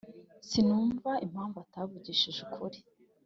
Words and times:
]sinumva 0.49 1.11
impamvu 1.25 1.57
atavugishije 1.65 2.39
ukuri. 2.45 2.79